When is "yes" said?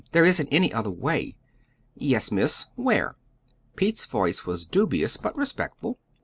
1.93-2.31